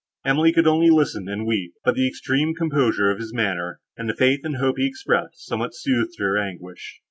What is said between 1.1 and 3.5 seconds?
and weep; but the extreme composure of his